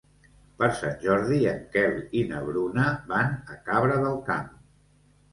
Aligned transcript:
Per 0.61 0.67
Sant 0.77 0.93
Jordi 1.01 1.35
en 1.49 1.59
Quel 1.75 1.99
i 2.21 2.23
na 2.31 2.39
Bruna 2.47 2.85
van 3.11 3.35
a 3.57 3.59
Cabra 3.69 3.99
del 4.07 4.17
Camp. 4.31 4.49